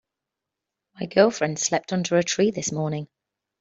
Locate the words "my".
0.99-1.05